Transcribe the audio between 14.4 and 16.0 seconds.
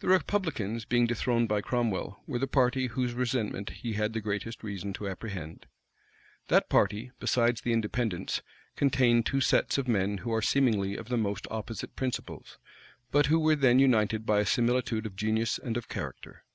a similitude of genius and of